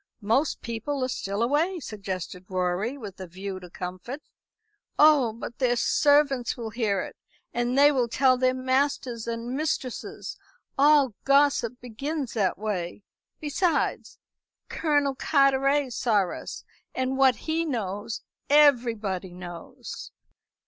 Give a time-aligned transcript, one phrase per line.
[0.23, 4.19] "Most people are still away," suggested Rorie, with a view to comfort.
[4.97, 7.15] "Oh, but their servants will hear it,
[7.53, 10.39] and they will tell their masters and mistresses.
[10.75, 13.03] All gossip begins that way.
[13.39, 14.17] Besides,
[14.69, 16.63] Colonel Carteret saw us,
[16.95, 20.09] and what he knows everybody knows."